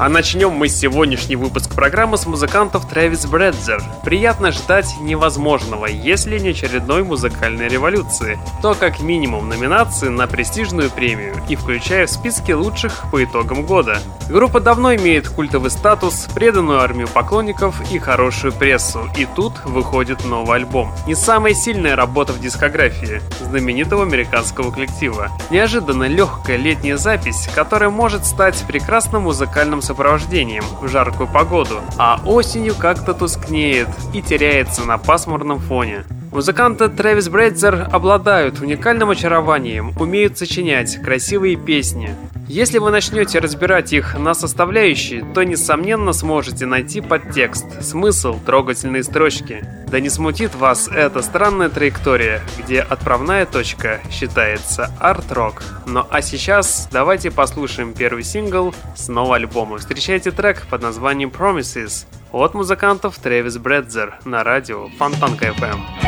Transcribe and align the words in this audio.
А 0.00 0.08
начнем 0.08 0.52
мы 0.52 0.68
сегодняшний 0.68 1.34
выпуск 1.34 1.74
программы 1.74 2.18
с 2.18 2.24
музыкантов 2.24 2.88
Трэвис 2.88 3.26
Брэдзер. 3.26 3.82
Приятно 4.04 4.52
ждать 4.52 4.94
невозможного, 5.00 5.86
если 5.86 6.38
не 6.38 6.50
очередной 6.50 7.02
музыкальной 7.02 7.66
революции, 7.66 8.38
то 8.62 8.74
как 8.74 9.00
минимум 9.00 9.48
номинации 9.48 10.06
на 10.06 10.28
престижную 10.28 10.88
премию 10.88 11.34
и 11.48 11.56
включая 11.56 12.06
в 12.06 12.10
списки 12.10 12.52
лучших 12.52 13.06
по 13.10 13.24
итогам 13.24 13.66
года. 13.66 13.98
Группа 14.28 14.60
давно 14.60 14.94
имеет 14.94 15.28
культовый 15.28 15.72
статус, 15.72 16.28
преданную 16.32 16.80
армию 16.80 17.08
поклонников 17.08 17.74
и 17.90 17.98
хорошую 17.98 18.52
прессу, 18.52 19.08
и 19.16 19.26
тут 19.34 19.64
выходит 19.64 20.24
новый 20.24 20.58
альбом. 20.58 20.92
Не 21.08 21.16
самая 21.16 21.54
сильная 21.54 21.96
работа 21.96 22.32
в 22.32 22.40
дискографии 22.40 23.20
знаменитого 23.40 24.04
американского 24.04 24.70
коллектива. 24.70 25.30
Неожиданно 25.50 26.04
легкая 26.04 26.56
летняя 26.56 26.98
запись, 26.98 27.48
которая 27.52 27.90
может 27.90 28.26
стать 28.26 28.62
прекрасным 28.68 29.22
музыкальным 29.22 29.82
сопровождением 29.88 30.64
в 30.80 30.88
жаркую 30.88 31.28
погоду, 31.28 31.80
а 31.96 32.20
осенью 32.24 32.74
как-то 32.74 33.14
тускнеет 33.14 33.88
и 34.12 34.20
теряется 34.20 34.84
на 34.84 34.98
пасмурном 34.98 35.58
фоне. 35.58 36.04
Музыканты 36.30 36.90
Трэвис 36.90 37.30
Брэдзер 37.30 37.88
обладают 37.90 38.60
уникальным 38.60 39.08
очарованием, 39.08 39.94
умеют 39.98 40.36
сочинять 40.36 41.02
красивые 41.02 41.56
песни. 41.56 42.14
Если 42.48 42.78
вы 42.78 42.90
начнете 42.90 43.38
разбирать 43.38 43.92
их 43.92 44.18
на 44.18 44.34
составляющие, 44.34 45.24
то 45.34 45.42
несомненно 45.42 46.12
сможете 46.12 46.66
найти 46.66 47.00
подтекст, 47.00 47.82
смысл, 47.82 48.38
трогательные 48.44 49.02
строчки. 49.02 49.64
Да 49.90 50.00
не 50.00 50.10
смутит 50.10 50.54
вас 50.54 50.88
эта 50.88 51.22
странная 51.22 51.70
траектория, 51.70 52.42
где 52.58 52.80
отправная 52.80 53.46
точка 53.46 54.00
считается 54.10 54.90
арт-рок. 55.00 55.62
Ну 55.86 56.06
а 56.10 56.20
сейчас 56.20 56.88
давайте 56.92 57.30
послушаем 57.30 57.94
первый 57.94 58.22
сингл 58.22 58.74
с 58.94 59.08
нового 59.08 59.36
альбома. 59.36 59.77
Встречайте 59.78 60.30
трек 60.30 60.66
под 60.66 60.82
названием 60.82 61.30
Promises 61.30 62.06
от 62.32 62.54
музыкантов 62.54 63.18
Трэвис 63.18 63.58
Брэдзер 63.58 64.20
на 64.24 64.44
радио 64.44 64.88
Фонтанка 64.98 65.46
FM. 65.46 66.07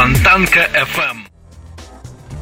Фонтанка 0.00 0.60
FM. 0.72 1.26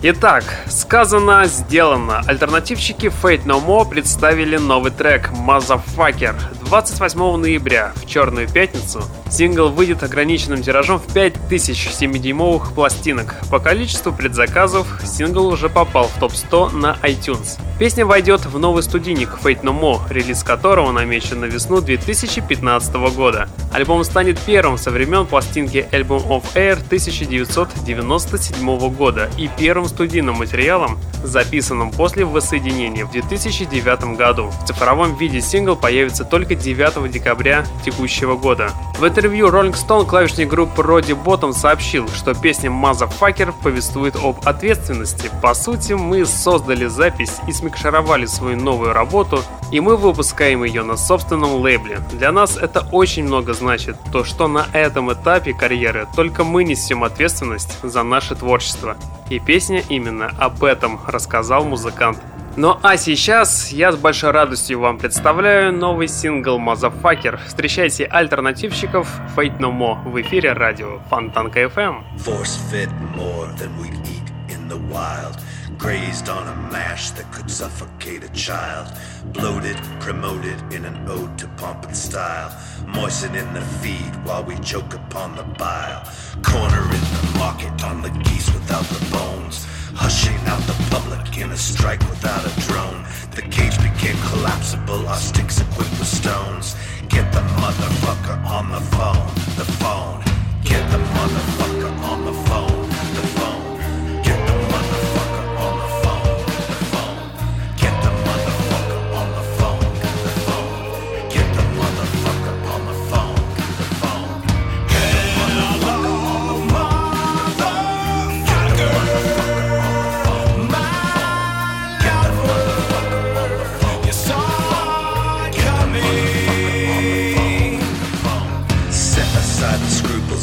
Итак, 0.01 0.45
сказано, 0.69 1.45
сделано. 1.47 2.23
Альтернативщики 2.29 3.07
Fate 3.07 3.45
No 3.47 3.61
More 3.61 3.89
представили 3.89 4.57
новый 4.59 4.93
трек 4.93 5.31
Motherfucker 5.33 6.37
28 6.67 7.37
ноября, 7.37 7.93
в 7.97 8.07
Черную 8.07 8.49
пятницу, 8.49 9.03
Сингл 9.31 9.71
выйдет 9.71 10.03
ограниченным 10.03 10.63
тиражом 10.63 10.99
в 10.99 11.13
5000 11.13 11.89
7-дюймовых 11.89 12.75
пластинок. 12.75 13.35
По 13.51 13.59
количеству 13.59 14.13
предзаказов 14.13 14.87
сингл 15.05 15.47
уже 15.47 15.69
попал 15.69 16.09
в 16.09 16.19
топ-100 16.19 16.77
на 16.77 16.97
iTunes. 17.03 17.59
Песня 17.79 18.07
войдет 18.07 18.47
в 18.47 18.59
новый 18.59 18.83
студийник 18.83 19.39
Fate 19.43 19.63
No 19.63 19.79
More, 19.79 20.01
релиз 20.11 20.43
которого 20.43 20.93
намечен 20.93 21.41
на 21.41 21.47
весну 21.47 21.81
2015 21.81 22.95
года. 23.15 23.49
Альбом 23.73 24.05
станет 24.05 24.39
первым 24.41 24.79
со 24.79 24.91
времен 24.91 25.27
пластинки 25.27 25.87
Album 25.93 26.27
of 26.29 26.45
Air 26.55 26.79
1997 26.87 28.95
года 28.95 29.29
и 29.37 29.51
первым 29.59 29.89
студийным 29.89 30.37
материалом, 30.37 30.99
записанным 31.23 31.91
после 31.91 32.25
воссоединения 32.25 33.05
в 33.05 33.13
2009 33.13 34.17
году. 34.17 34.51
В 34.63 34.67
цифровом 34.67 35.17
виде 35.17 35.41
сингл 35.41 35.77
появится 35.77 36.25
только 36.25 36.55
9 36.55 37.11
декабря 37.11 37.65
текущего 37.85 38.37
года. 38.37 38.71
В 38.99 39.07
интервью 39.07 39.49
Rolling 39.49 39.75
Stone 39.75 40.07
клавишник 40.07 40.49
группы 40.49 40.83
Роди 40.83 41.13
Ботом 41.13 41.53
сообщил, 41.53 42.09
что 42.09 42.35
песня 42.35 42.71
Motherfucker 42.71 43.53
повествует 43.63 44.17
об 44.17 44.37
ответственности. 44.45 45.31
По 45.41 45.55
сути, 45.55 45.93
мы 45.93 46.25
создали 46.25 46.87
запись 46.87 47.37
и 47.47 47.53
смикшировали 47.53 48.27
свою 48.27 48.57
новую 48.57 48.93
работу, 48.93 49.43
и 49.71 49.81
мы 49.81 49.97
выпускаем 49.97 50.65
ее 50.65 50.83
на 50.83 50.97
собственном 50.97 51.61
лейбле. 51.61 52.01
Для 52.13 52.33
нас 52.33 52.57
это 52.57 52.89
очень 52.91 53.25
много 53.25 53.55
значит, 53.59 53.97
то 54.13 54.25
что 54.25 54.49
на 54.49 54.67
этом 54.73 55.13
этапе 55.13 55.53
карьеры 55.53 56.07
только 56.17 56.45
мы 56.45 56.65
несем 56.65 57.05
ответственность 57.05 57.79
за 57.83 58.03
наше 58.03 58.35
творчество. 58.35 58.97
И 59.29 59.39
песня 59.39 59.83
именно 59.89 60.33
об 60.39 60.65
этом 60.65 61.01
рассказал 61.07 61.65
музыкант. 61.65 62.19
Ну 62.57 62.77
а 62.83 62.97
сейчас 62.97 63.71
я 63.71 63.93
с 63.93 63.97
большой 63.97 64.31
радостью 64.31 64.81
вам 64.81 64.99
представляю 64.99 65.73
новый 65.73 66.09
сингл 66.09 66.59
Motherfucker. 66.59 67.39
Встречайте 67.47 68.05
альтернативщиков 68.05 69.09
Fate 69.37 69.59
No 69.59 69.71
More 69.71 70.09
в 70.09 70.21
эфире 70.23 70.55
радио 70.55 71.01
Фонтанка 71.11 71.63
FM. 71.65 72.03
Force 72.17 72.59
fed 72.73 72.91
more 73.15 73.49
than 73.59 73.71
we 73.81 73.89
eat 74.09 74.29
in 74.49 74.69
the 74.69 74.79
wild. 74.91 75.37
Grazed 75.79 76.29
on 76.29 76.49
a 76.49 76.57
mash 76.73 77.13
that 77.13 77.33
could 77.33 77.49
suffocate 77.49 78.25
a 78.25 78.29
child. 78.31 78.93
Bloated, 79.33 79.77
promoted 80.01 80.61
in 80.73 80.85
an 80.85 81.09
ode 81.09 81.39
to 81.39 81.47
pomp 81.57 81.85
and 81.85 81.97
style. 81.97 82.51
Moistening 82.85 83.53
the 83.55 83.61
feed 83.61 84.13
while 84.25 84.43
we 84.43 84.59
choke 84.59 84.95
upon 84.95 85.37
the 85.37 85.45
bile. 85.57 86.03
Corner 86.43 86.83
in 86.83 87.05
the 87.17 87.35
market 87.39 87.85
on 87.85 88.03
the 88.03 88.11
geese 88.25 88.53
without 88.53 88.85
the 88.87 89.11
bones. 89.13 89.67
Hushing 89.95 90.37
out 90.49 90.61
the 90.67 90.77
public 90.91 91.39
in 91.39 91.53
a 91.53 91.57
strike 91.57 92.01
without 92.11 92.45
a 92.45 92.61
drone. 92.67 93.05
The 93.37 93.43
cage 93.43 93.79
became 93.79 94.19
collapsible, 94.31 95.07
our 95.07 95.17
sticks 95.17 95.61
equipped 95.61 95.97
with 95.99 96.09
stones. 96.09 96.75
Get 97.09 97.33
the 97.33 97.45
motherfucker 97.63 98.45
on 98.45 98.71
the 98.71 98.81
phone, 98.97 99.27
the 99.55 99.69
phone. 99.79 100.25
Get 100.65 100.83
the 100.91 100.99
motherfucker 100.99 101.93
on 102.11 102.25
the 102.25 102.33
phone. 102.33 102.78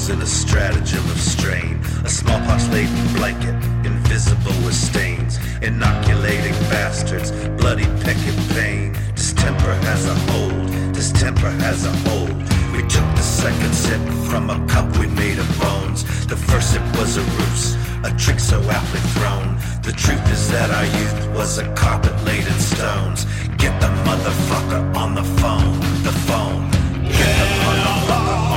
in 0.10 0.22
a 0.22 0.26
stratagem 0.26 1.04
of 1.10 1.20
strain. 1.20 1.80
A 2.04 2.10
smallpox 2.10 2.68
laden 2.70 3.14
blanket, 3.14 3.56
invisible 3.86 4.54
with 4.64 4.76
stains. 4.76 5.40
Inoculating 5.64 6.54
bastards, 6.70 7.32
bloody 7.58 7.86
picket 8.04 8.38
pain. 8.50 8.94
Distemper 9.16 9.74
has 9.88 10.06
a 10.06 10.14
hold, 10.30 10.94
distemper 10.94 11.50
has 11.66 11.86
a 11.86 11.92
hold. 12.08 12.36
We 12.74 12.82
took 12.82 13.08
the 13.16 13.22
second 13.22 13.74
sip 13.74 14.02
from 14.30 14.50
a 14.50 14.64
cup 14.68 14.86
we 14.98 15.08
made 15.08 15.40
of 15.40 15.50
bones. 15.60 16.04
The 16.28 16.38
first 16.38 16.74
sip 16.74 16.84
was 16.98 17.18
a 17.18 17.24
ruse, 17.38 17.76
a 18.04 18.12
trick 18.18 18.40
so 18.40 18.62
aptly 18.70 19.00
thrown. 19.16 19.58
The 19.82 19.94
truth 19.94 20.26
is 20.32 20.52
that 20.52 20.70
our 20.70 20.86
youth 21.00 21.38
was 21.38 21.58
a 21.58 21.66
carpet 21.74 22.16
laid 22.26 22.46
in 22.46 22.60
stones. 22.60 23.26
Get 23.58 23.80
the 23.82 23.92
motherfucker 24.06 24.96
on 24.96 25.16
the 25.16 25.24
phone, 25.42 25.80
the 26.04 26.14
phone. 26.28 26.70
Get 27.02 27.32
the 27.42 27.48
motherfucker 27.66 28.55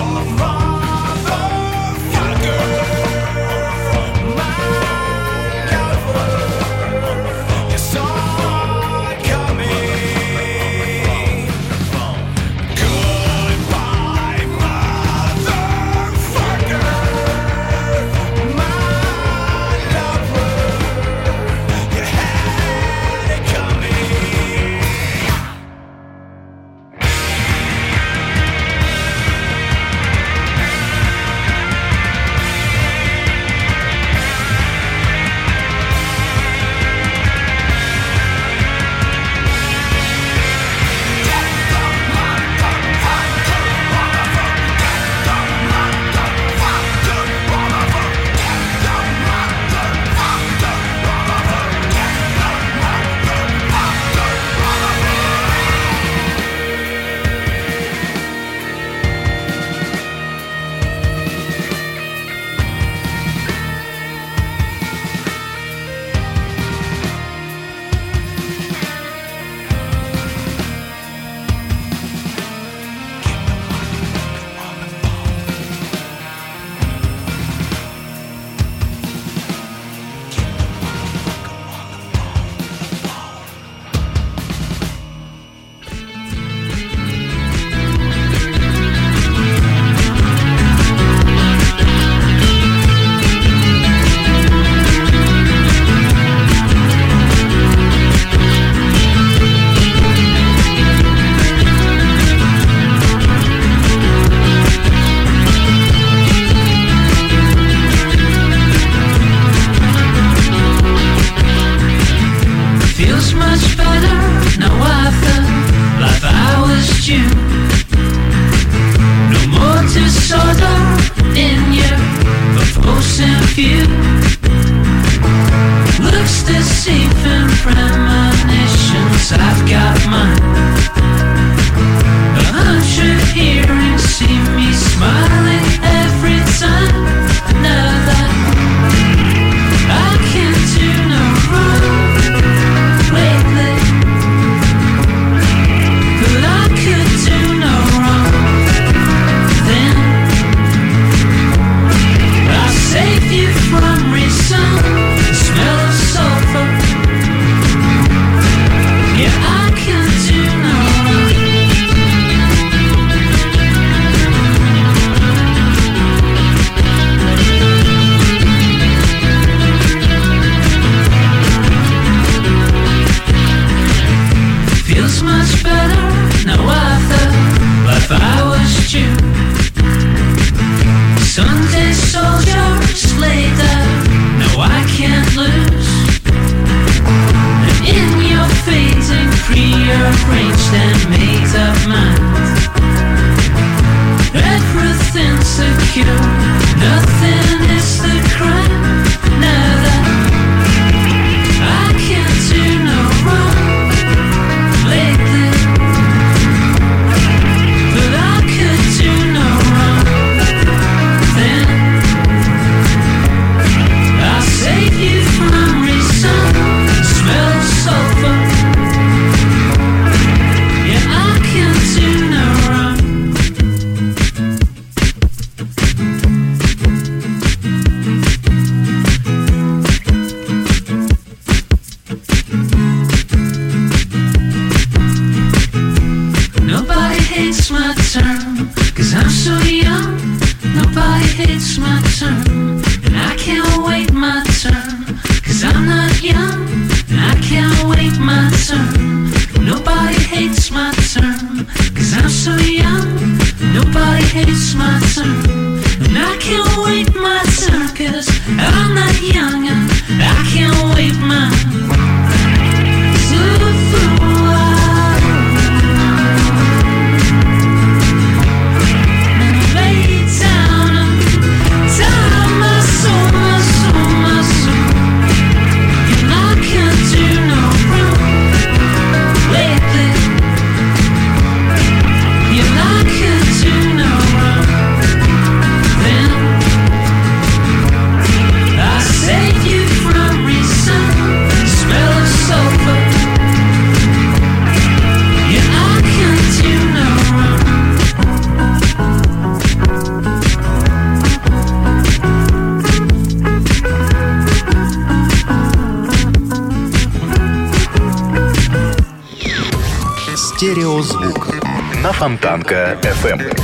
FM. 313.08 313.58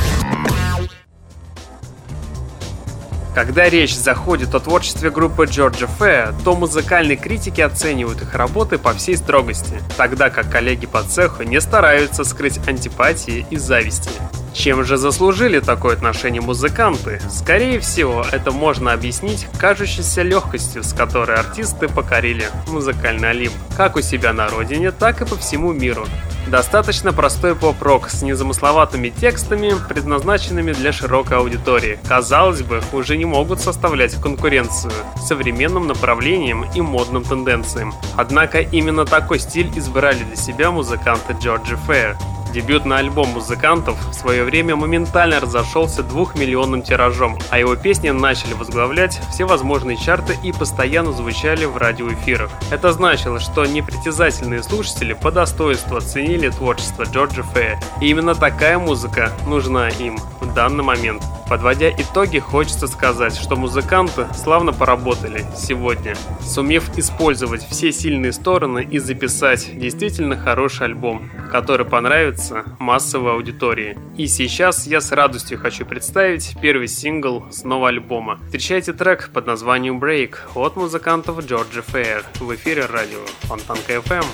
Когда 3.35 3.69
речь 3.69 3.95
заходит 3.95 4.55
о 4.55 4.59
творчестве 4.59 5.11
группы 5.11 5.43
Georgia 5.43 5.87
Fair, 5.99 6.33
то 6.43 6.55
музыкальные 6.55 7.17
критики 7.17 7.61
оценивают 7.61 8.21
их 8.21 8.33
работы 8.33 8.79
по 8.79 8.93
всей 8.93 9.17
строгости, 9.17 9.81
тогда 9.97 10.29
как 10.31 10.49
коллеги 10.49 10.87
по 10.87 11.03
цеху 11.03 11.43
не 11.43 11.61
стараются 11.61 12.23
скрыть 12.23 12.59
антипатии 12.67 13.45
и 13.51 13.57
зависти. 13.57 14.09
Чем 14.53 14.83
же 14.83 14.97
заслужили 14.97 15.59
такое 15.59 15.95
отношение 15.95 16.41
музыканты? 16.41 17.21
Скорее 17.29 17.79
всего, 17.81 18.25
это 18.31 18.51
можно 18.51 18.93
объяснить 18.93 19.47
кажущейся 19.59 20.23
легкостью, 20.23 20.83
с 20.83 20.93
которой 20.93 21.37
артисты 21.37 21.87
покорили 21.87 22.45
музыкальный 22.67 23.31
олимп, 23.31 23.53
как 23.75 23.97
у 23.97 24.01
себя 24.01 24.33
на 24.33 24.47
родине, 24.47 24.91
так 24.91 25.21
и 25.21 25.25
по 25.25 25.35
всему 25.35 25.73
миру. 25.73 26.07
Достаточно 26.47 27.11
простой 27.11 27.55
поп-рок 27.55 28.09
с 28.09 28.21
незамысловатыми 28.21 29.09
текстами, 29.09 29.73
предназначенными 29.89 30.73
для 30.73 30.91
широкой 30.91 31.37
аудитории. 31.37 31.97
Казалось 32.07 32.61
бы, 32.61 32.83
уже 32.93 33.17
не 33.17 33.25
могут 33.25 33.59
составлять 33.59 34.13
конкуренцию 34.21 34.93
современным 35.17 35.87
направлениям 35.87 36.65
и 36.75 36.81
модным 36.81 37.23
тенденциям. 37.23 37.95
Однако 38.15 38.59
именно 38.59 39.05
такой 39.05 39.39
стиль 39.39 39.71
избрали 39.75 40.23
для 40.23 40.35
себя 40.35 40.69
музыканты 40.69 41.33
Georgia 41.33 41.79
Fair. 41.87 42.15
Дебютный 42.55 42.95
альбом 42.99 43.31
музыкантов 43.31 43.97
в 44.07 44.13
свое 44.13 44.45
время 44.45 44.77
моментально 44.77 45.41
разошелся 45.41 46.03
двухмиллионным 46.03 46.83
тиражом, 46.83 47.37
а 47.49 47.59
его 47.59 47.75
песни 47.75 48.11
начали 48.11 48.53
возглавлять 48.53 49.19
все 49.29 49.43
возможные 49.43 49.97
чарты 49.97 50.37
и 50.41 50.53
постоянно 50.53 51.11
звучали 51.11 51.65
в 51.65 51.75
радиоэфирах. 51.75 52.49
Это 52.71 52.93
значило, 52.93 53.41
что 53.41 53.65
непритязательные 53.65 54.63
слушатели 54.63 55.11
по 55.11 55.31
достоинству 55.31 55.97
оценили 55.97 56.47
творчество 56.47 57.03
Джорджа 57.03 57.43
Фея, 57.43 57.77
и 57.99 58.07
именно 58.07 58.33
такая 58.33 58.79
музыка 58.79 59.33
нужна 59.45 59.89
им 59.89 60.17
в 60.39 60.53
данный 60.53 60.85
момент. 60.85 61.23
Подводя 61.49 61.91
итоги, 61.91 62.39
хочется 62.39 62.87
сказать, 62.87 63.35
что 63.35 63.55
музыканты 63.55 64.27
славно 64.35 64.73
поработали 64.73 65.45
сегодня, 65.55 66.15
сумев 66.41 66.97
использовать 66.97 67.67
все 67.67 67.91
сильные 67.91 68.31
стороны 68.31 68.83
и 68.83 68.97
записать 68.97 69.77
действительно 69.77 70.37
хороший 70.37 70.87
альбом, 70.87 71.29
который 71.51 71.85
понравится 71.85 72.44
массовой 72.79 73.33
аудитории. 73.33 73.97
И 74.17 74.27
сейчас 74.27 74.87
я 74.87 75.01
с 75.01 75.11
радостью 75.11 75.57
хочу 75.57 75.85
представить 75.85 76.55
первый 76.61 76.87
сингл 76.87 77.45
с 77.51 77.63
нового 77.63 77.89
альбома. 77.89 78.39
Встречайте 78.45 78.93
трек 78.93 79.29
под 79.33 79.47
названием 79.47 79.99
Break 79.99 80.35
от 80.55 80.75
музыкантов 80.75 81.39
Georgia 81.39 81.83
Fair 81.85 82.23
в 82.39 82.53
эфире 82.55 82.85
радио 82.85 83.19
Фонтанка 83.41 83.93
FM. 83.93 84.25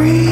Be 0.00 0.24
good. 0.24 0.29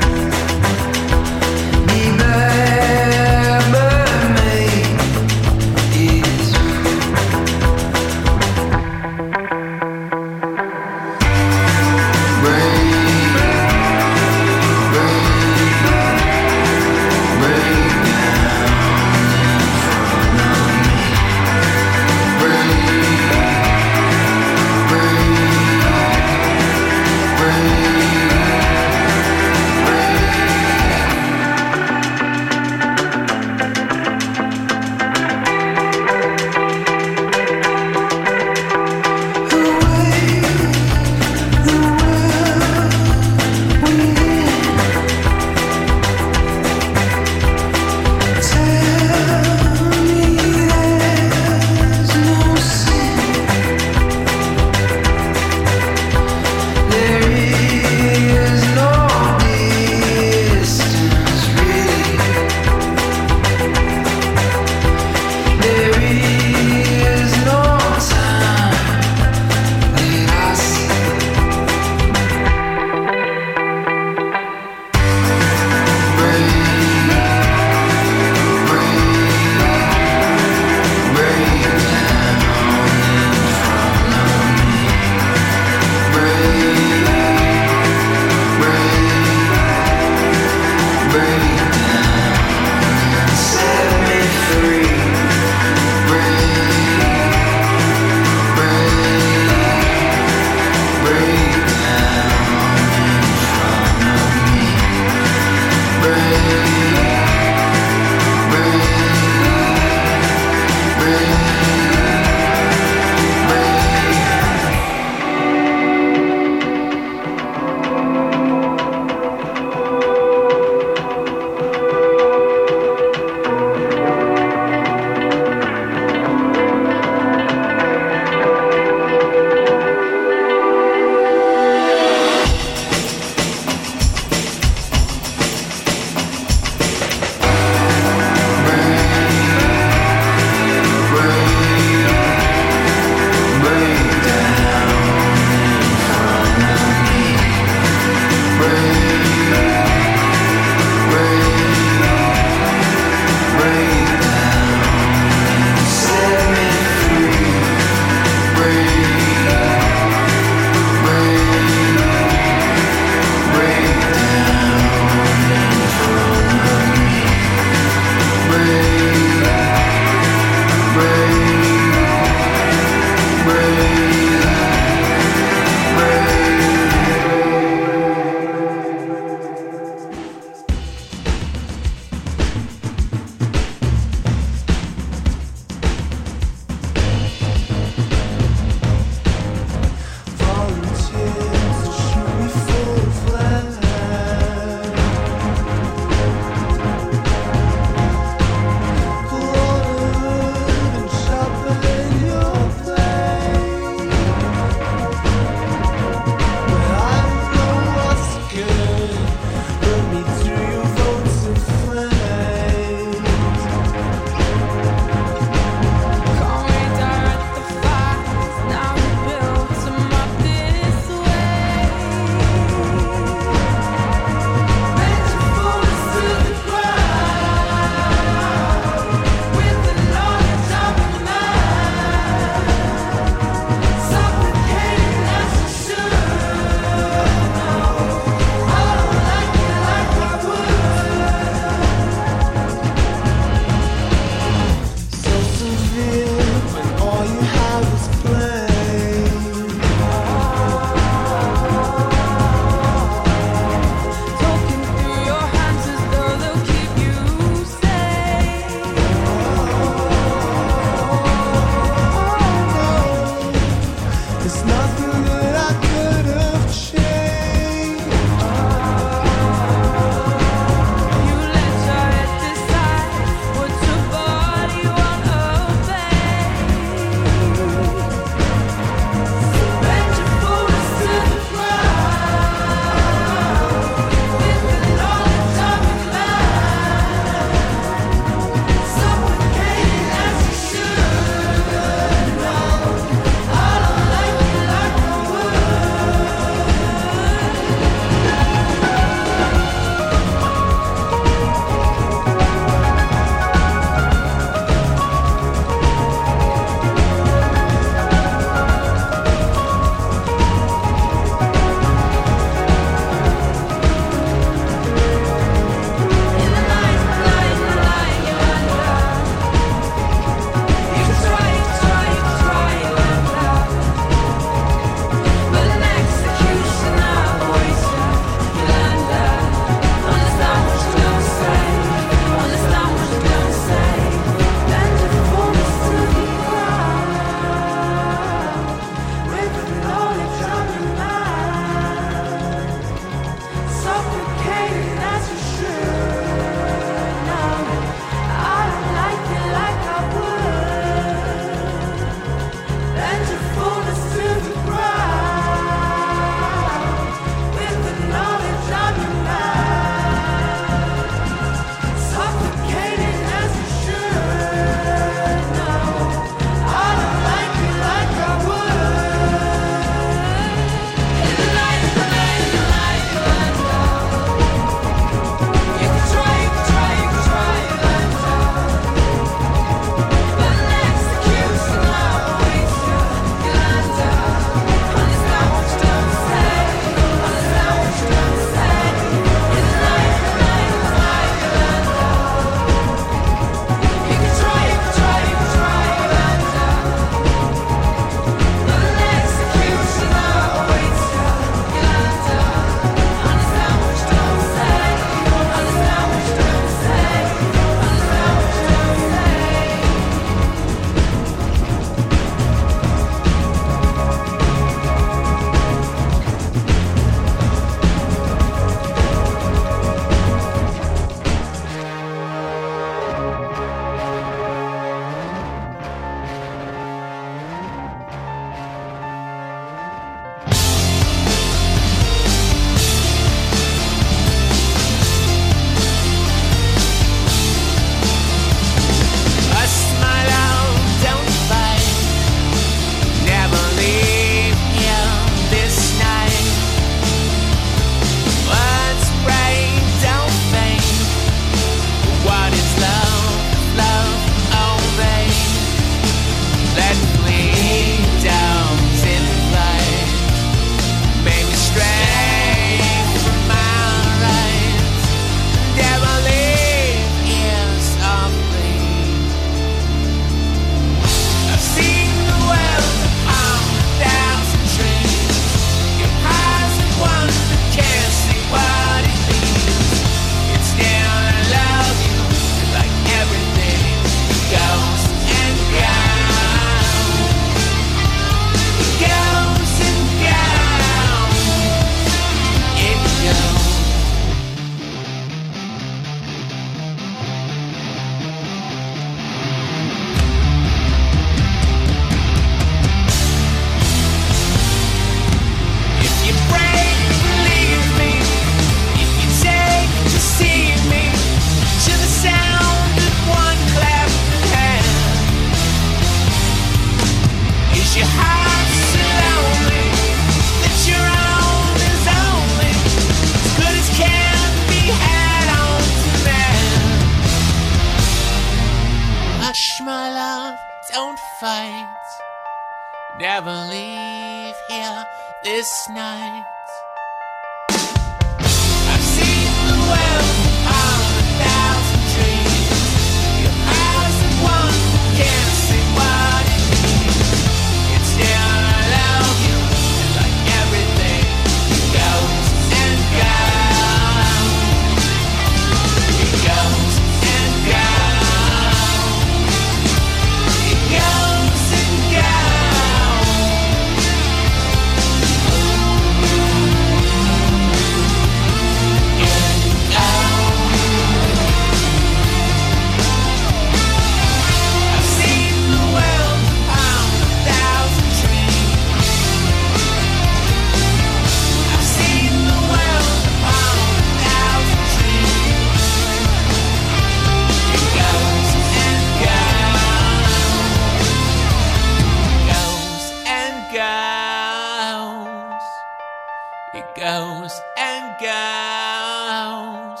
Goes 597.00 597.52
and 597.78 598.14
goes, 598.20 600.00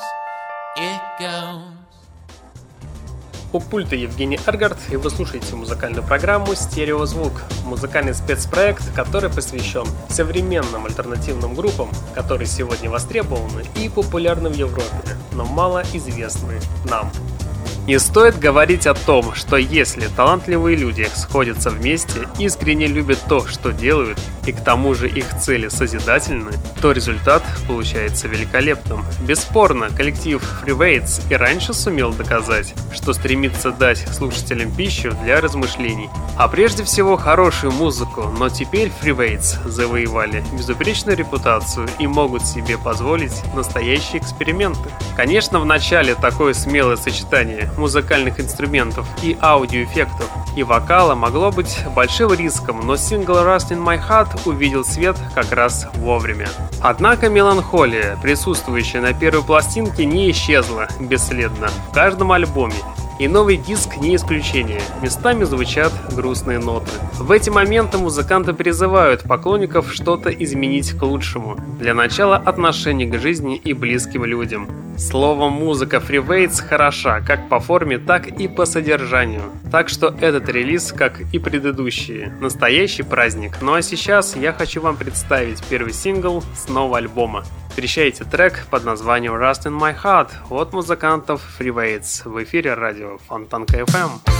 it 0.76 1.00
goes. 1.18 1.62
У 3.52 3.58
пульта 3.58 3.96
Евгений 3.96 4.38
Эргард, 4.46 4.76
и 4.90 4.96
вы 4.96 5.10
слушаете 5.10 5.56
музыкальную 5.56 6.04
программу 6.04 6.54
«Стереозвук». 6.54 7.32
Музыкальный 7.64 8.14
спецпроект, 8.14 8.94
который 8.94 9.30
посвящен 9.30 9.86
современным 10.08 10.84
альтернативным 10.84 11.54
группам, 11.54 11.90
которые 12.14 12.46
сегодня 12.46 12.90
востребованы 12.90 13.64
и 13.76 13.88
популярны 13.88 14.50
в 14.50 14.54
Европе, 14.54 15.16
но 15.32 15.46
мало 15.46 15.82
известны 15.94 16.60
нам. 16.84 17.10
Не 17.86 17.98
стоит 17.98 18.38
говорить 18.38 18.86
о 18.86 18.94
том, 18.94 19.34
что 19.34 19.56
если 19.56 20.06
талантливые 20.06 20.76
люди 20.76 21.08
сходятся 21.14 21.70
вместе, 21.70 22.28
искренне 22.38 22.86
любят 22.86 23.18
то, 23.28 23.46
что 23.46 23.72
делают, 23.72 24.18
и 24.46 24.52
к 24.52 24.62
тому 24.62 24.94
же 24.94 25.08
их 25.08 25.26
цели 25.40 25.68
созидательны, 25.68 26.52
то 26.80 26.92
результат 26.92 27.42
получается 27.66 28.28
великолепным. 28.28 29.04
Бесспорно, 29.26 29.88
коллектив 29.90 30.42
Freewaits 30.62 31.22
и 31.30 31.34
раньше 31.34 31.72
сумел 31.72 32.12
доказать, 32.12 32.74
что 32.92 33.12
стремится 33.12 33.70
дать 33.70 34.06
слушателям 34.12 34.70
пищу 34.74 35.12
для 35.24 35.40
размышлений, 35.40 36.08
а 36.36 36.48
прежде 36.48 36.84
всего 36.84 37.16
хорошую 37.16 37.72
музыку, 37.72 38.22
но 38.38 38.48
теперь 38.50 38.92
Freewaits 39.02 39.68
завоевали 39.68 40.44
безупречную 40.52 41.16
репутацию 41.16 41.88
и 41.98 42.06
могут 42.06 42.46
себе 42.46 42.78
позволить 42.78 43.42
настоящие 43.54 44.20
эксперименты. 44.20 44.90
Конечно, 45.16 45.60
в 45.60 45.64
начале 45.64 46.14
такое 46.14 46.54
смелое 46.54 46.96
сочетание 46.96 47.70
музыкальных 47.80 48.38
инструментов 48.38 49.06
и 49.22 49.36
аудиоэффектов 49.40 50.30
и 50.56 50.62
вокала 50.62 51.14
могло 51.14 51.50
быть 51.50 51.78
большим 51.94 52.32
риском, 52.32 52.86
но 52.86 52.96
сингл 52.96 53.34
Rust 53.34 53.70
in 53.70 53.82
My 53.82 54.00
Heart 54.00 54.42
увидел 54.44 54.84
свет 54.84 55.16
как 55.34 55.50
раз 55.52 55.88
вовремя. 55.94 56.48
Однако 56.80 57.28
меланхолия, 57.28 58.16
присутствующая 58.22 59.00
на 59.00 59.12
первой 59.12 59.42
пластинке, 59.42 60.04
не 60.04 60.30
исчезла 60.30 60.88
бесследно 61.00 61.68
в 61.88 61.94
каждом 61.94 62.32
альбоме, 62.32 62.74
и 63.20 63.28
новый 63.28 63.58
диск 63.58 63.98
не 63.98 64.16
исключение. 64.16 64.80
Местами 65.02 65.44
звучат 65.44 65.92
грустные 66.16 66.58
ноты. 66.58 66.90
В 67.18 67.30
эти 67.30 67.50
моменты 67.50 67.98
музыканты 67.98 68.54
призывают 68.54 69.24
поклонников 69.24 69.92
что-то 69.92 70.30
изменить 70.30 70.92
к 70.92 71.02
лучшему. 71.02 71.56
Для 71.78 71.92
начала 71.92 72.36
отношение 72.36 73.06
к 73.06 73.20
жизни 73.20 73.56
и 73.56 73.74
близким 73.74 74.24
людям. 74.24 74.68
Словом, 74.96 75.52
музыка 75.52 75.98
Freewaits 75.98 76.62
хороша 76.66 77.20
как 77.20 77.50
по 77.50 77.60
форме, 77.60 77.98
так 77.98 78.26
и 78.26 78.48
по 78.48 78.64
содержанию. 78.64 79.42
Так 79.70 79.90
что 79.90 80.14
этот 80.20 80.48
релиз, 80.48 80.92
как 80.96 81.20
и 81.32 81.38
предыдущие, 81.38 82.32
настоящий 82.40 83.02
праздник. 83.02 83.58
Ну 83.60 83.74
а 83.74 83.82
сейчас 83.82 84.34
я 84.34 84.54
хочу 84.54 84.80
вам 84.80 84.96
представить 84.96 85.62
первый 85.68 85.92
сингл 85.92 86.42
с 86.56 86.70
нового 86.70 86.96
альбома. 86.96 87.44
Встречайте 87.70 88.24
трек 88.24 88.66
под 88.68 88.84
названием 88.84 89.32
Rust 89.34 89.64
in 89.64 89.78
My 89.78 89.96
Heart 89.96 90.30
от 90.50 90.72
музыкантов 90.72 91.40
Freewaits 91.58 92.28
в 92.28 92.42
эфире 92.42 92.74
радио 92.74 93.18
Фонтанка 93.28 93.78
FM. 93.78 94.39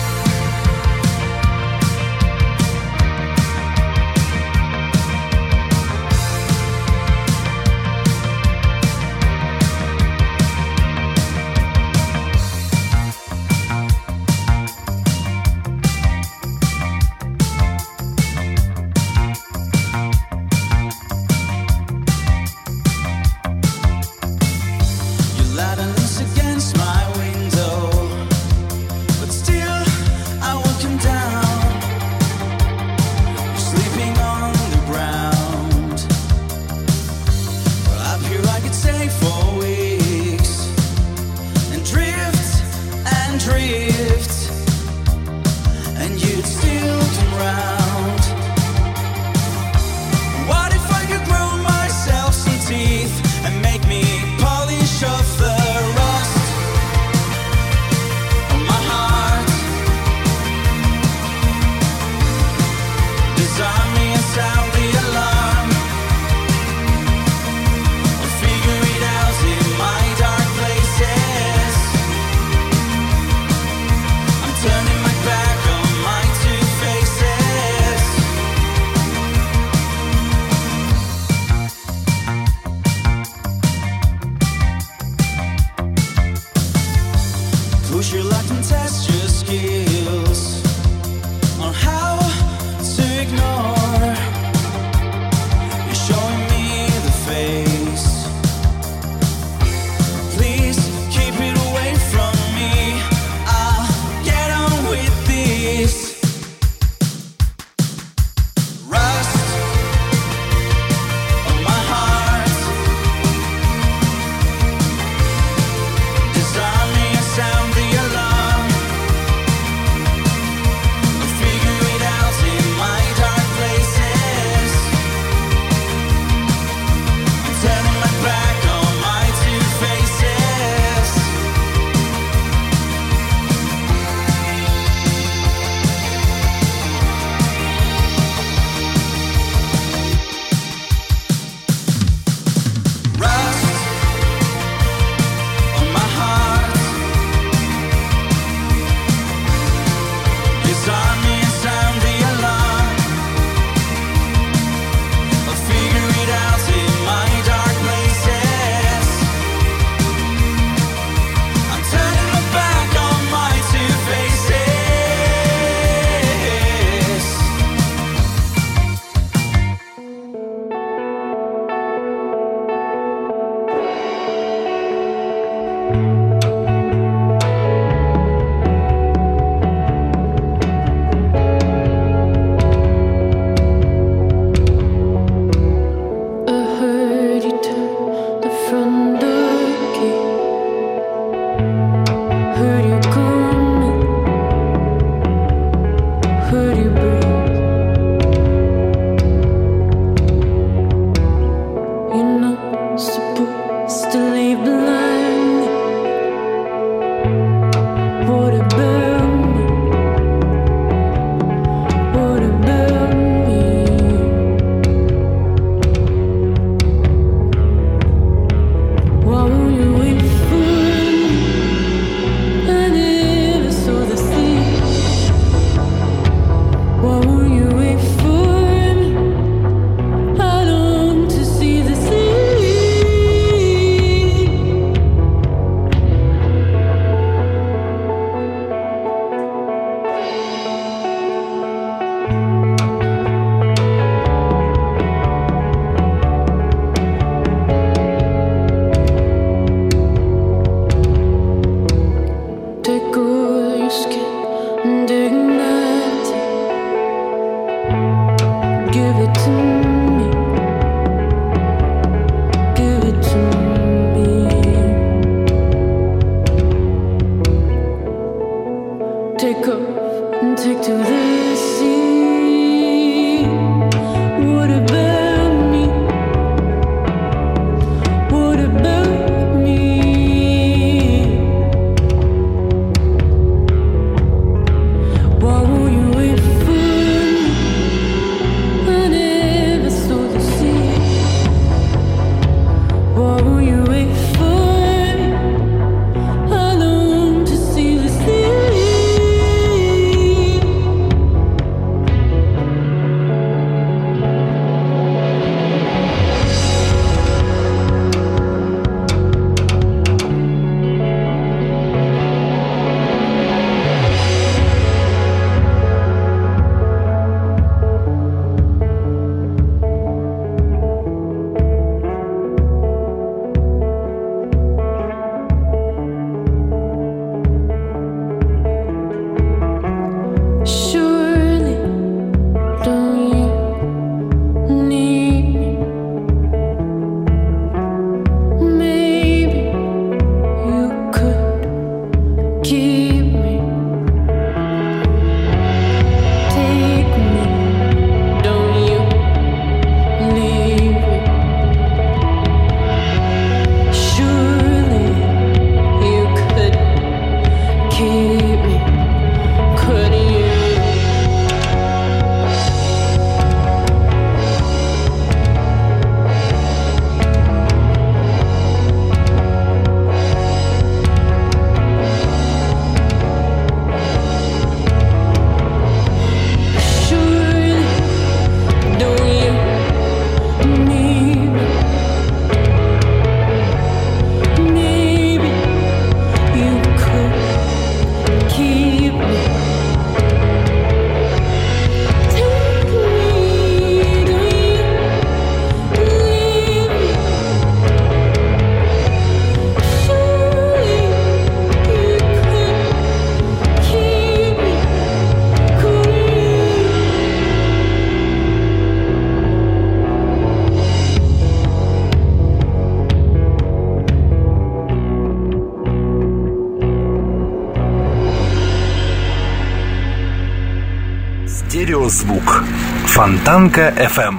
Фонтанка 423.61 423.93
FM. 423.99 424.39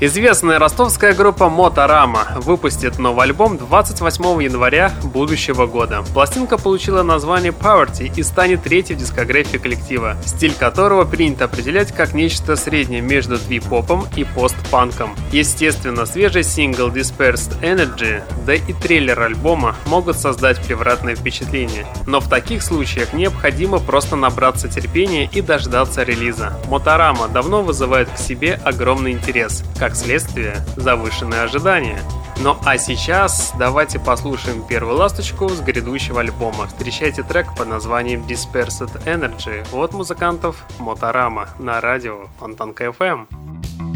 Известная 0.00 0.58
ростовская 0.58 1.12
группа 1.12 1.50
Моторама 1.50 2.26
выпустит 2.36 2.98
новый 2.98 3.24
альбом 3.24 3.58
28 3.58 4.42
января 4.42 4.90
будущего 5.02 5.66
года. 5.66 6.02
Пластинка 6.14 6.56
получила 6.56 7.02
название 7.02 7.52
Poverty 7.52 8.10
и 8.16 8.22
станет 8.22 8.62
третьей 8.62 8.96
в 8.96 8.98
дискографии 8.98 9.58
коллектива, 9.58 10.16
стиль 10.24 10.54
которого 10.54 11.04
принято 11.04 11.44
определять 11.44 11.92
как 11.92 12.14
нечто 12.14 12.56
среднее 12.56 13.02
между 13.02 13.36
двип-попом 13.36 14.06
и 14.16 14.24
постпанком. 14.24 15.14
Естественно, 15.32 16.06
свежий 16.06 16.44
сингл 16.44 16.88
Dispersed 16.88 17.60
Energy, 17.60 18.22
да 18.44 18.54
и 18.54 18.72
трейлер 18.72 19.20
альбома 19.20 19.76
могут 19.86 20.16
создать 20.16 20.60
превратное 20.60 21.16
впечатление. 21.16 21.86
Но 22.06 22.20
в 22.20 22.28
таких 22.28 22.62
случаях 22.62 23.12
необходимо 23.12 23.78
просто 23.78 24.16
набраться 24.16 24.68
терпения 24.68 25.28
и 25.32 25.40
дождаться 25.40 26.02
релиза. 26.02 26.58
Моторама 26.68 27.28
давно 27.28 27.62
вызывает 27.62 28.08
к 28.10 28.18
себе 28.18 28.60
огромный 28.64 29.12
интерес, 29.12 29.64
как 29.78 29.96
следствие, 29.96 30.64
завышенные 30.76 31.42
ожидания. 31.42 32.00
Ну 32.40 32.56
а 32.64 32.78
сейчас 32.78 33.52
давайте 33.58 34.00
послушаем 34.00 34.66
первую 34.66 34.96
ласточку 34.96 35.48
с 35.48 35.60
грядущего 35.60 36.20
альбома. 36.20 36.66
Встречайте 36.66 37.22
трек 37.22 37.54
под 37.56 37.68
названием 37.68 38.22
Dispersed 38.26 39.04
Energy 39.04 39.64
от 39.72 39.92
музыкантов 39.92 40.64
Моторама 40.78 41.48
на 41.58 41.80
радио 41.80 42.26
Фонтанка 42.40 42.86
FM. 42.86 43.93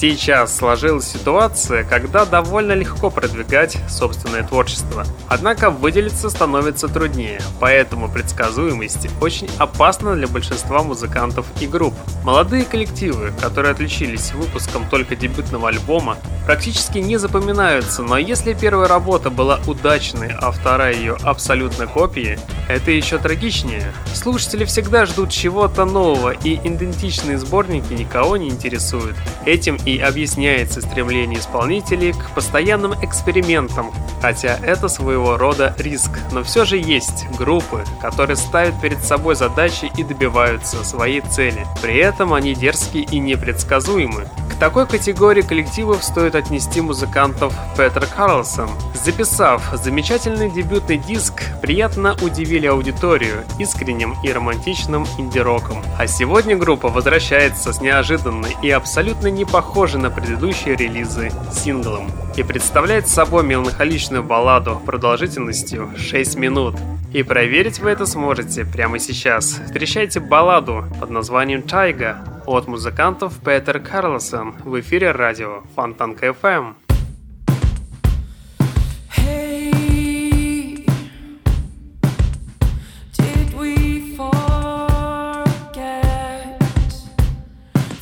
Сейчас 0.00 0.56
сложилась 0.56 1.04
ситуация, 1.04 1.84
когда 1.84 2.24
довольно 2.24 2.72
легко 2.72 3.10
продвигать 3.10 3.76
собственное 3.86 4.42
творчество. 4.42 5.04
Однако 5.28 5.68
выделиться 5.68 6.30
становится 6.30 6.88
труднее, 6.88 7.42
поэтому 7.60 8.10
предсказуемость 8.10 9.08
очень 9.20 9.50
опасна 9.58 10.16
для 10.16 10.26
большинства 10.26 10.82
музыкантов 10.82 11.44
и 11.60 11.66
групп. 11.66 11.92
Молодые 12.24 12.64
коллективы, 12.64 13.32
которые 13.40 13.72
отличились 13.72 14.32
выпуском 14.32 14.86
только 14.88 15.16
дебютного 15.16 15.68
альбома, 15.68 16.18
практически 16.44 16.98
не 16.98 17.16
запоминаются, 17.16 18.02
но 18.02 18.18
если 18.18 18.52
первая 18.52 18.88
работа 18.88 19.30
была 19.30 19.58
удачной, 19.66 20.32
а 20.38 20.50
вторая 20.50 20.94
ее 20.94 21.16
абсолютно 21.22 21.86
копией, 21.86 22.38
это 22.68 22.90
еще 22.90 23.18
трагичнее. 23.18 23.92
Слушатели 24.12 24.64
всегда 24.64 25.06
ждут 25.06 25.30
чего-то 25.30 25.86
нового, 25.86 26.30
и 26.30 26.56
идентичные 26.56 27.38
сборники 27.38 27.94
никого 27.94 28.36
не 28.36 28.48
интересуют. 28.48 29.16
Этим 29.46 29.76
и 29.86 29.98
объясняется 29.98 30.82
стремление 30.82 31.38
исполнителей 31.40 32.12
к 32.12 32.30
постоянным 32.34 32.94
экспериментам, 33.02 33.92
хотя 34.20 34.58
это 34.62 34.88
своего 34.88 35.38
рода 35.38 35.74
риск, 35.78 36.10
но 36.32 36.42
все 36.42 36.66
же 36.66 36.76
есть 36.76 37.26
группы, 37.38 37.84
которые 38.02 38.36
ставят 38.36 38.78
перед 38.82 39.02
собой 39.02 39.36
задачи 39.36 39.90
и 39.96 40.04
добиваются 40.04 40.84
своей 40.84 41.22
цели. 41.22 41.66
При 41.80 41.96
этом 41.96 42.09
они 42.18 42.54
дерзкие 42.54 43.04
и 43.04 43.18
непредсказуемы. 43.18 44.28
К 44.50 44.54
такой 44.60 44.86
категории 44.86 45.42
коллективов 45.42 46.02
стоит 46.04 46.34
отнести 46.34 46.80
музыкантов 46.80 47.54
Петер 47.76 48.06
Карлсон. 48.06 48.68
Записав 48.94 49.62
замечательный 49.72 50.50
дебютный 50.50 50.98
диск, 50.98 51.42
приятно 51.62 52.16
удивили 52.20 52.66
аудиторию 52.66 53.44
искренним 53.58 54.14
и 54.22 54.30
романтичным 54.30 55.06
инди-роком. 55.18 55.82
А 55.98 56.06
сегодня 56.06 56.56
группа 56.56 56.88
возвращается 56.88 57.72
с 57.72 57.80
неожиданной 57.80 58.56
и 58.62 58.70
абсолютно 58.70 59.28
не 59.28 59.44
похожей 59.44 60.00
на 60.00 60.10
предыдущие 60.10 60.76
релизы 60.76 61.32
синглом 61.52 62.10
и 62.40 62.42
представляет 62.42 63.06
собой 63.06 63.44
меланхоличную 63.44 64.22
балладу 64.22 64.80
продолжительностью 64.86 65.90
6 65.94 66.36
минут. 66.38 66.74
И 67.12 67.22
проверить 67.22 67.80
вы 67.80 67.90
это 67.90 68.06
сможете 68.06 68.64
прямо 68.64 68.98
сейчас. 68.98 69.60
Встречайте 69.66 70.20
балладу 70.20 70.86
под 70.98 71.10
названием 71.10 71.60
«Тайга» 71.60 72.24
от 72.46 72.66
музыкантов 72.66 73.34
Петер 73.44 73.78
Карлсон 73.80 74.54
в 74.64 74.80
эфире 74.80 75.10
радио 75.10 75.64
Фонтанка 75.76 76.28
FM. 76.28 76.76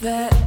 That 0.00 0.37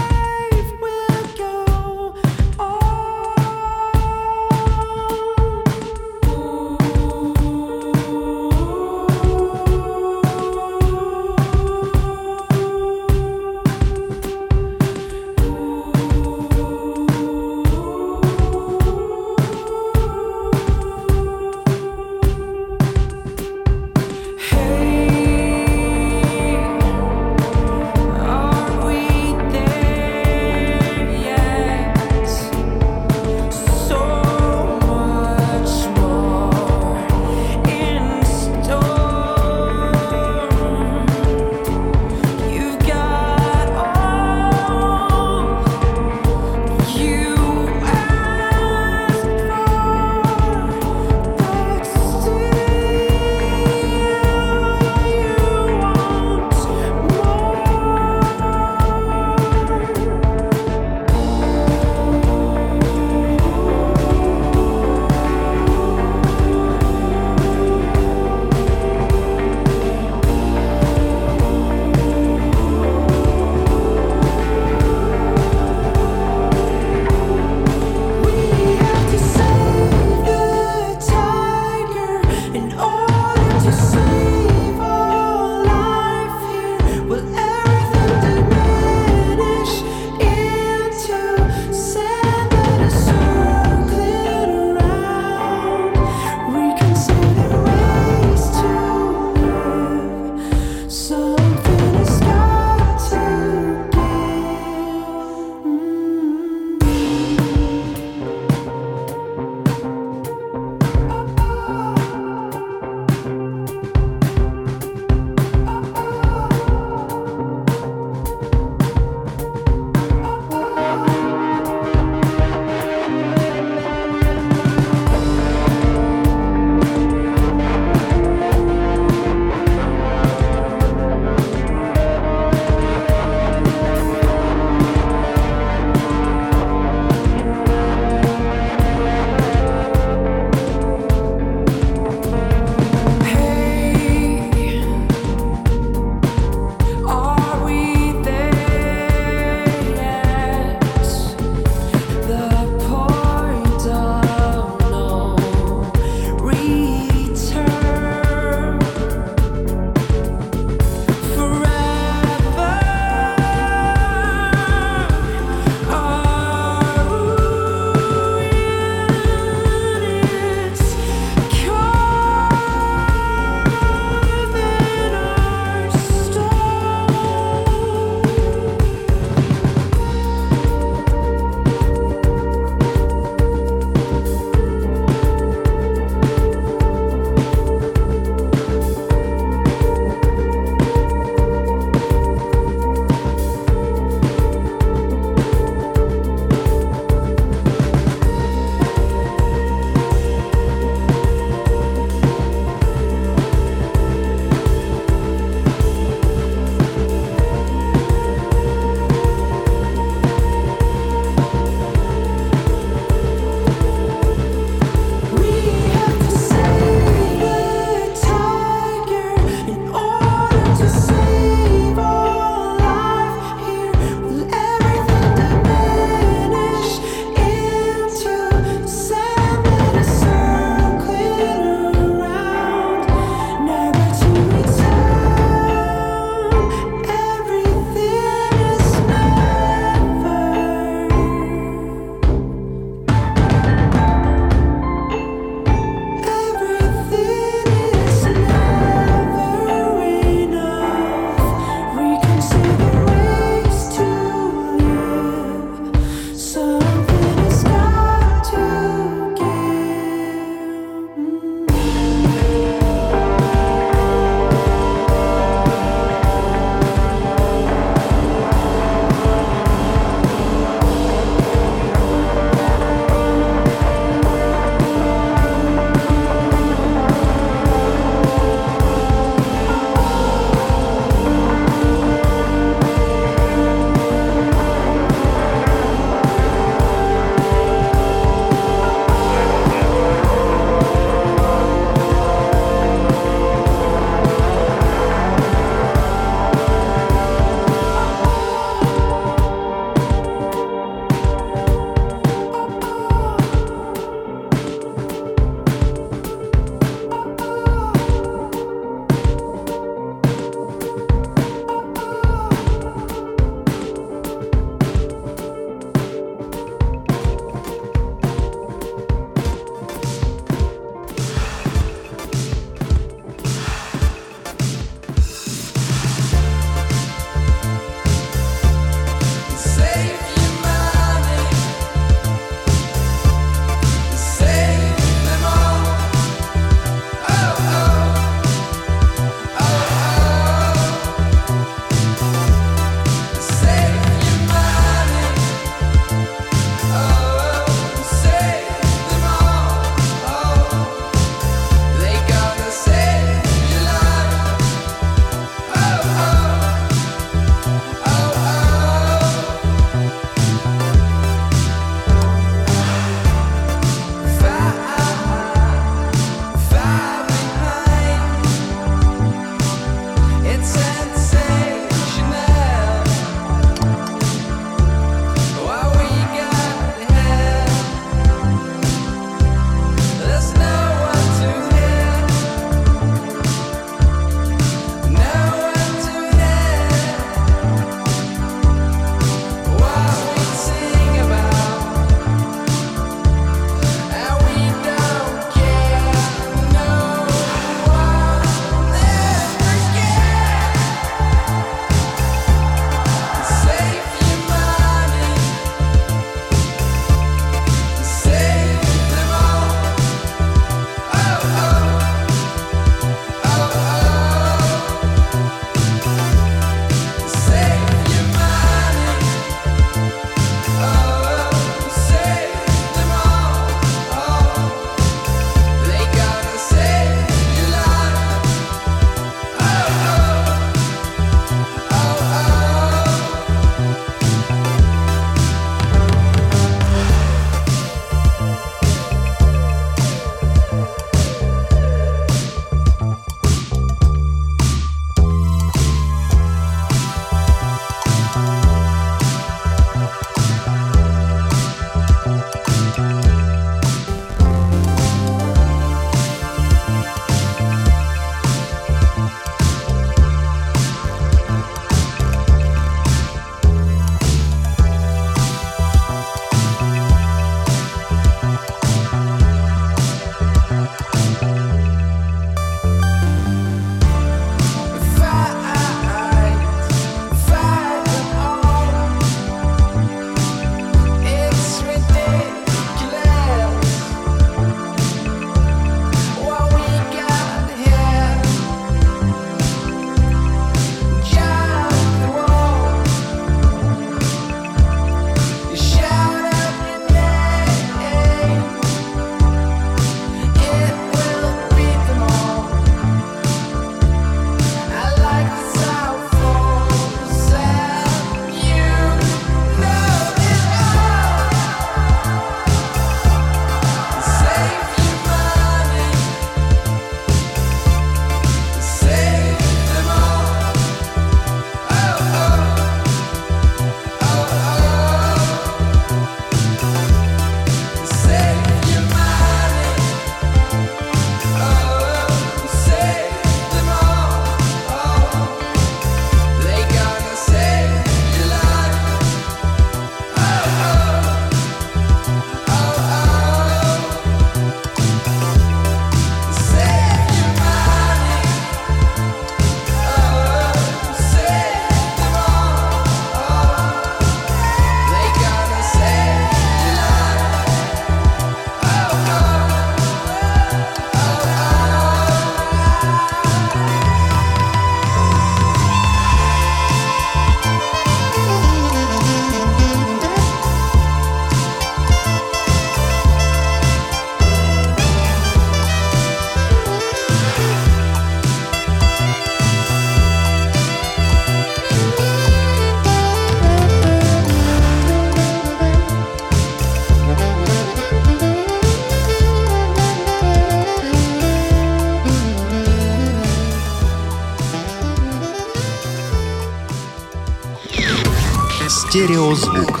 Стереозвук 599.48 600.00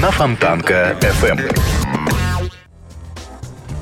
на 0.00 0.12
Фонтанка 0.12 0.96
FM. 1.00 1.58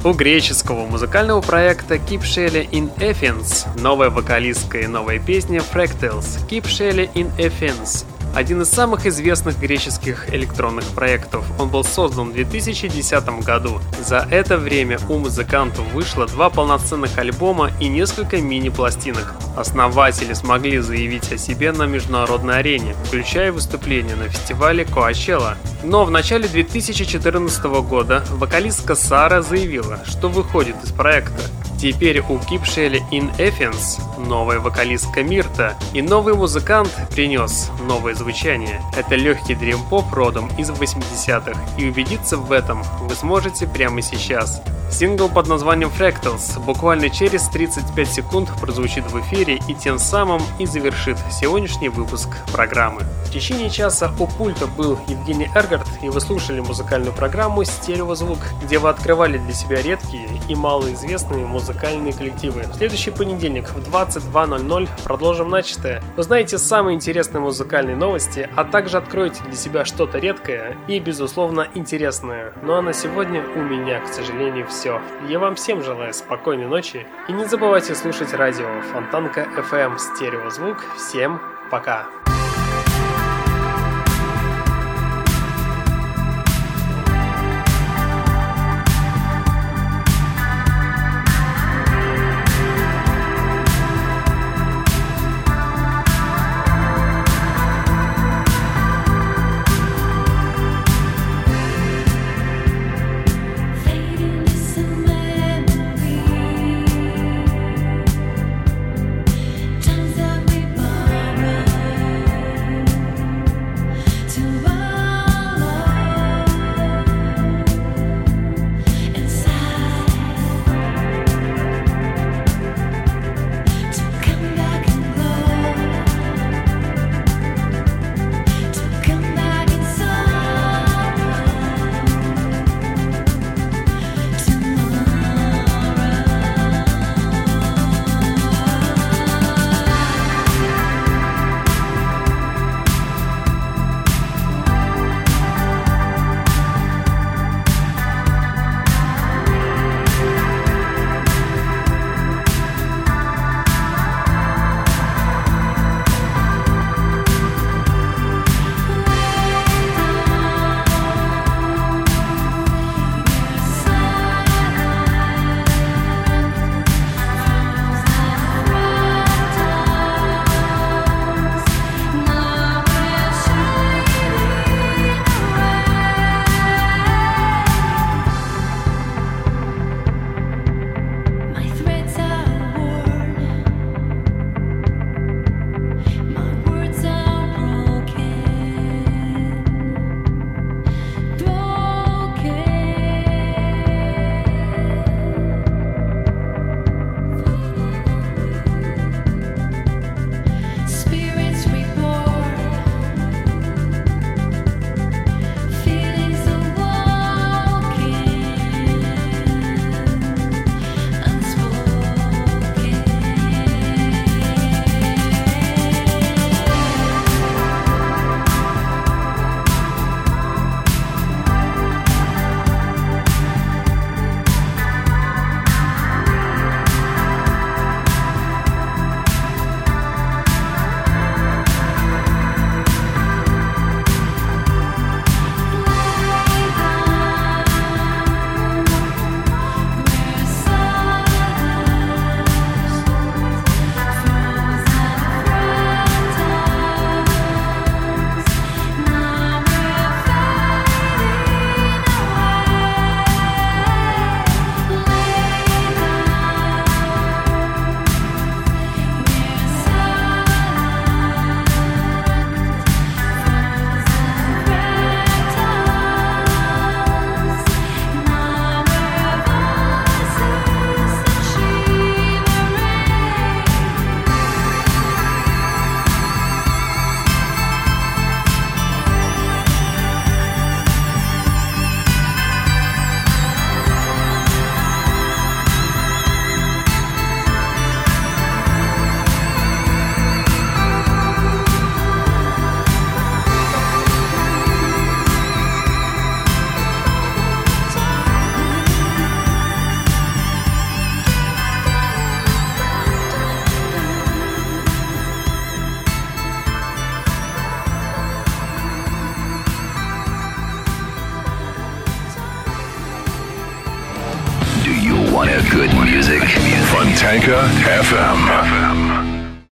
У 0.04 0.12
греческого 0.12 0.86
музыкального 0.86 1.42
проекта 1.42 1.96
Keep 1.96 2.22
Shelley 2.22 2.70
in 2.70 2.90
Athens 2.96 3.66
новая 3.78 4.08
вокалистка 4.08 4.78
и 4.78 4.86
новая 4.86 5.18
песня 5.18 5.60
Fractals 5.60 6.38
Keep 6.48 6.64
Shelley 6.64 7.12
in 7.12 7.30
Athens 7.36 8.06
один 8.34 8.62
из 8.62 8.70
самых 8.70 9.06
известных 9.06 9.58
греческих 9.58 10.32
электронных 10.32 10.84
проектов. 10.86 11.44
Он 11.58 11.68
был 11.68 11.84
создан 11.84 12.30
в 12.30 12.34
2010 12.34 13.44
году. 13.44 13.80
За 14.02 14.26
это 14.30 14.56
время 14.56 14.98
у 15.08 15.18
музыкантов 15.18 15.84
вышло 15.92 16.26
два 16.26 16.48
полноценных 16.50 17.18
альбома 17.18 17.70
и 17.80 17.88
несколько 17.88 18.38
мини-пластинок. 18.38 19.34
Основатели 19.56 20.32
смогли 20.32 20.78
заявить 20.78 21.30
о 21.32 21.38
себе 21.38 21.72
на 21.72 21.84
международной 21.84 22.58
арене, 22.58 22.94
включая 23.04 23.52
выступления 23.52 24.16
на 24.16 24.28
фестивале 24.28 24.84
Coachella. 24.84 25.56
Но 25.84 26.04
в 26.04 26.10
начале 26.10 26.48
2014 26.48 27.64
года 27.82 28.24
вокалистка 28.30 28.94
Сара 28.94 29.42
заявила, 29.42 30.00
что 30.06 30.28
выходит 30.28 30.76
из 30.82 30.92
проекта. 30.92 31.42
Теперь 31.82 32.20
у 32.20 32.38
Кипшели 32.38 33.02
in 33.10 33.36
Athens 33.38 34.00
новая 34.16 34.60
вокалистка 34.60 35.24
Мирта, 35.24 35.74
и 35.92 36.00
новый 36.00 36.34
музыкант 36.34 36.88
принес 37.10 37.72
новое 37.88 38.14
звучание. 38.14 38.80
Это 38.96 39.16
легкий 39.16 39.56
дрим-поп 39.56 40.12
родом 40.12 40.48
из 40.56 40.70
80-х, 40.70 41.60
и 41.76 41.88
убедиться 41.88 42.36
в 42.36 42.52
этом 42.52 42.84
вы 43.00 43.16
сможете 43.16 43.66
прямо 43.66 44.00
сейчас. 44.00 44.62
Сингл 44.92 45.28
под 45.28 45.48
названием 45.48 45.90
Fractals 45.90 46.62
буквально 46.64 47.08
через 47.08 47.48
35 47.48 48.08
секунд 48.08 48.50
прозвучит 48.60 49.10
в 49.10 49.18
эфире 49.22 49.58
и 49.66 49.74
тем 49.74 49.98
самым 49.98 50.42
и 50.58 50.66
завершит 50.66 51.16
сегодняшний 51.30 51.88
выпуск 51.88 52.28
программы. 52.52 53.00
В 53.24 53.32
течение 53.32 53.70
часа 53.70 54.12
у 54.18 54.26
пульта 54.26 54.66
был 54.66 54.98
Евгений 55.08 55.48
Эргард, 55.54 55.88
и 56.02 56.10
вы 56.10 56.20
слушали 56.20 56.60
музыкальную 56.60 57.14
программу 57.14 57.64
«Стереозвук», 57.64 58.38
где 58.62 58.78
вы 58.78 58.90
открывали 58.90 59.38
для 59.38 59.54
себя 59.54 59.80
редкие 59.80 60.28
и 60.46 60.54
малоизвестные 60.54 61.46
музыкальные 61.46 61.71
коллективы. 61.72 62.62
В 62.62 62.74
следующий 62.74 63.10
понедельник 63.10 63.68
в 63.68 63.78
22.00 63.78 64.88
продолжим 65.04 65.48
начатое. 65.48 66.02
Узнаете 66.16 66.58
самые 66.58 66.94
интересные 66.94 67.40
музыкальные 67.40 67.96
новости, 67.96 68.48
а 68.56 68.64
также 68.64 68.98
откроете 68.98 69.42
для 69.44 69.56
себя 69.56 69.84
что-то 69.84 70.18
редкое 70.18 70.76
и, 70.88 70.98
безусловно, 70.98 71.68
интересное. 71.74 72.52
Ну 72.62 72.74
а 72.74 72.82
на 72.82 72.92
сегодня 72.92 73.44
у 73.56 73.60
меня, 73.60 74.00
к 74.00 74.08
сожалению, 74.08 74.66
все. 74.68 75.00
Я 75.28 75.38
вам 75.38 75.54
всем 75.54 75.82
желаю 75.82 76.14
спокойной 76.14 76.66
ночи 76.66 77.06
и 77.28 77.32
не 77.32 77.44
забывайте 77.44 77.94
слушать 77.94 78.32
радио 78.32 78.68
Фонтанка 78.92 79.46
FM 79.56 79.98
Стереозвук. 79.98 80.84
Всем 80.96 81.40
пока! 81.70 82.21